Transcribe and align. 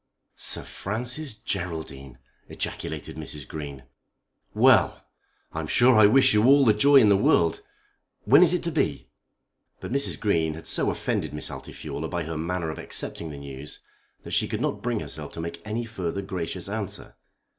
"Sir 0.35 0.63
Francis 0.63 1.35
Geraldine!" 1.35 2.17
ejaculated 2.49 3.17
Mrs. 3.17 3.47
Green. 3.47 3.83
"Well; 4.55 5.05
I'm 5.53 5.67
sure 5.67 5.95
I 5.95 6.07
wish 6.07 6.33
you 6.33 6.43
all 6.45 6.65
the 6.65 6.73
joy 6.73 6.95
in 6.95 7.09
the 7.09 7.15
world. 7.15 7.61
When 8.25 8.41
is 8.41 8.51
it 8.51 8.63
to 8.63 8.71
be?" 8.71 9.09
But 9.79 9.91
Mrs. 9.91 10.19
Green 10.19 10.55
had 10.55 10.65
so 10.65 10.89
offended 10.89 11.35
Miss 11.35 11.51
Altifiorla 11.51 12.07
by 12.09 12.23
her 12.23 12.35
manner 12.35 12.71
of 12.71 12.79
accepting 12.79 13.29
the 13.29 13.37
news 13.37 13.81
that 14.23 14.31
she 14.31 14.47
could 14.47 14.59
not 14.59 14.81
bring 14.81 15.01
herself 15.01 15.33
to 15.33 15.39
make 15.39 15.61
any 15.67 15.85
further 15.85 16.23
gracious 16.23 16.67
answer. 16.67 17.15